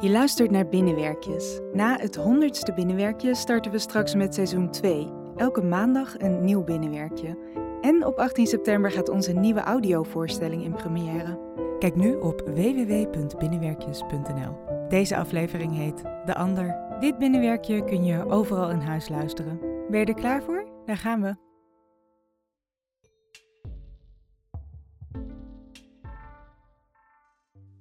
[0.00, 1.60] Je luistert naar Binnenwerkjes.
[1.72, 5.10] Na het honderdste binnenwerkje starten we straks met seizoen 2.
[5.36, 7.38] Elke maandag een nieuw binnenwerkje.
[7.80, 11.38] En op 18 september gaat onze nieuwe audiovoorstelling in première.
[11.78, 14.56] Kijk nu op www.binnenwerkjes.nl.
[14.88, 16.96] Deze aflevering heet De Ander.
[17.00, 19.60] Dit binnenwerkje kun je overal in huis luisteren.
[19.90, 20.66] Ben je er klaar voor?
[20.86, 21.34] Daar gaan we.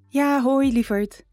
[0.08, 1.30] Ja, hoi lieverd.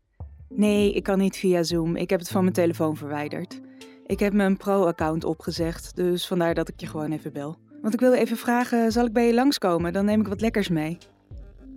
[0.49, 1.97] Nee, ik kan niet via Zoom.
[1.97, 3.61] Ik heb het van mijn telefoon verwijderd.
[4.07, 7.57] Ik heb mijn pro-account opgezegd, dus vandaar dat ik je gewoon even bel.
[7.83, 9.93] Want ik wilde even vragen, zal ik bij je langskomen?
[9.93, 10.99] Dan neem ik wat lekkers mee.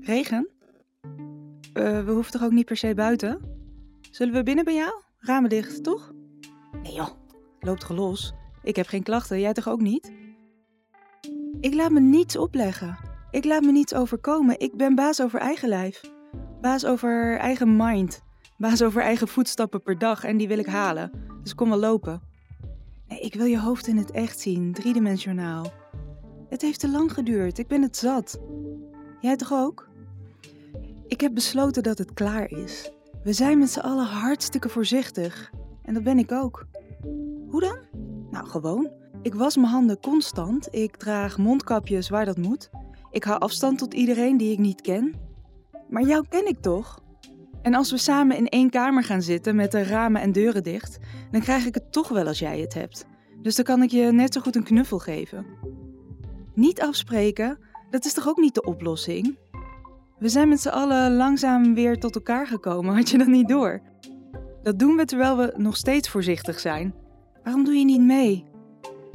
[0.02, 0.49] Regen?
[1.73, 3.41] Eh, we hoeven toch ook niet per se buiten?
[4.12, 4.91] Zullen we binnen bij jou?
[5.17, 6.12] Ramen dicht, toch?
[6.84, 7.09] Nee joh,
[7.59, 8.34] loopt toch los?
[8.63, 10.12] Ik heb geen klachten, jij toch ook niet?
[11.59, 12.98] Ik laat me niets opleggen.
[13.31, 14.59] Ik laat me niets overkomen.
[14.59, 16.01] Ik ben baas over eigen lijf.
[16.62, 18.21] Baas over eigen mind.
[18.61, 21.11] Baas over eigen voetstappen per dag en die wil ik halen.
[21.43, 22.21] Dus kom wel lopen.
[23.07, 25.65] Nee, ik wil je hoofd in het echt zien, driedimensionaal.
[26.49, 28.40] Het heeft te lang geduurd, ik ben het zat.
[29.20, 29.90] Jij toch ook?
[31.07, 32.91] Ik heb besloten dat het klaar is.
[33.23, 35.51] We zijn met z'n allen hartstikke voorzichtig.
[35.81, 36.65] En dat ben ik ook.
[37.48, 37.77] Hoe dan?
[38.31, 38.91] Nou, gewoon.
[39.21, 40.68] Ik was mijn handen constant.
[40.71, 42.70] Ik draag mondkapjes waar dat moet.
[43.12, 45.15] Ik hou afstand tot iedereen die ik niet ken.
[45.90, 47.01] Maar jou ken ik toch?
[47.62, 50.98] En als we samen in één kamer gaan zitten met de ramen en deuren dicht,
[51.31, 53.05] dan krijg ik het toch wel als jij het hebt.
[53.41, 55.45] Dus dan kan ik je net zo goed een knuffel geven.
[56.53, 57.59] Niet afspreken,
[57.90, 59.37] dat is toch ook niet de oplossing?
[60.20, 63.81] We zijn met z'n allen langzaam weer tot elkaar gekomen, had je dat niet door?
[64.63, 66.94] Dat doen we terwijl we nog steeds voorzichtig zijn.
[67.44, 68.46] Waarom doe je niet mee?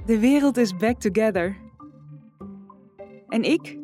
[0.06, 1.56] De wereld is back together.
[3.28, 3.78] En ik?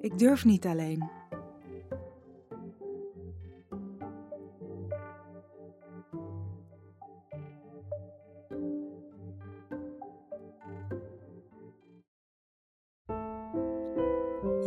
[0.00, 1.17] Ik durf niet alleen.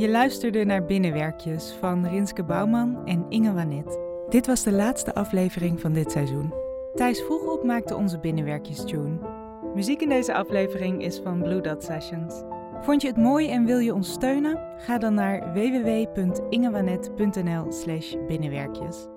[0.02, 4.00] Je luisterde naar Binnenwerkjes van Rinske Bouwman en Inge Wanet.
[4.30, 6.54] Dit was de laatste aflevering van dit seizoen.
[6.94, 9.18] Thijs Vroegop maakte onze Binnenwerkjes-tune.
[9.76, 12.44] Muziek in deze aflevering is van Blue Dot Sessions.
[12.82, 14.60] Vond je het mooi en wil je ons steunen?
[14.78, 19.08] Ga dan naar www.ingewanet.nl slash binnenwerkjes.